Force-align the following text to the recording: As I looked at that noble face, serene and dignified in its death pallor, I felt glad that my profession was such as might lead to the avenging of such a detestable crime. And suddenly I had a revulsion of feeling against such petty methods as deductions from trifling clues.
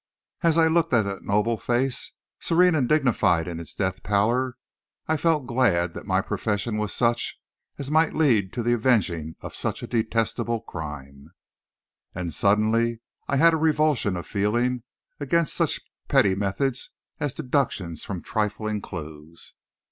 As 0.41 0.57
I 0.57 0.67
looked 0.67 0.93
at 0.93 1.03
that 1.03 1.21
noble 1.21 1.57
face, 1.57 2.13
serene 2.39 2.73
and 2.73 2.89
dignified 2.89 3.47
in 3.47 3.59
its 3.59 3.75
death 3.75 4.01
pallor, 4.01 4.55
I 5.07 5.15
felt 5.15 5.45
glad 5.45 5.93
that 5.93 6.07
my 6.07 6.21
profession 6.21 6.77
was 6.77 6.91
such 6.91 7.39
as 7.77 7.91
might 7.91 8.15
lead 8.15 8.51
to 8.53 8.63
the 8.63 8.73
avenging 8.73 9.35
of 9.41 9.53
such 9.53 9.83
a 9.83 9.87
detestable 9.87 10.61
crime. 10.61 11.29
And 12.15 12.33
suddenly 12.33 13.01
I 13.27 13.35
had 13.37 13.53
a 13.53 13.57
revulsion 13.57 14.17
of 14.17 14.25
feeling 14.25 14.81
against 15.19 15.53
such 15.53 15.79
petty 16.07 16.33
methods 16.33 16.89
as 17.19 17.35
deductions 17.35 18.03
from 18.03 18.23
trifling 18.23 18.81
clues. 18.81 19.53